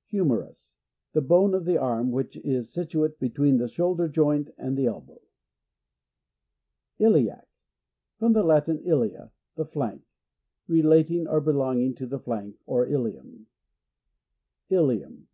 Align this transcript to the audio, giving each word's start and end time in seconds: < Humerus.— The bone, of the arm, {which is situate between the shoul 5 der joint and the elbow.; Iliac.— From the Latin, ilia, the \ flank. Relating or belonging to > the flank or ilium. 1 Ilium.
< 0.00 0.06
Humerus.— 0.06 0.72
The 1.12 1.20
bone, 1.20 1.52
of 1.52 1.66
the 1.66 1.76
arm, 1.76 2.12
{which 2.12 2.38
is 2.38 2.72
situate 2.72 3.18
between 3.18 3.58
the 3.58 3.68
shoul 3.68 3.94
5 3.94 3.98
der 3.98 4.08
joint 4.08 4.50
and 4.56 4.74
the 4.74 4.86
elbow.; 4.86 5.20
Iliac.— 6.98 7.46
From 8.18 8.32
the 8.32 8.42
Latin, 8.42 8.78
ilia, 8.86 9.32
the 9.54 9.66
\ 9.66 9.66
flank. 9.76 10.00
Relating 10.66 11.28
or 11.28 11.42
belonging 11.42 11.94
to 11.96 12.06
> 12.06 12.06
the 12.06 12.18
flank 12.18 12.56
or 12.64 12.86
ilium. 12.86 13.48
1 14.68 14.78
Ilium. 14.78 15.28